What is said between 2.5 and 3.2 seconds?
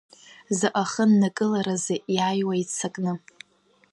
иццакны.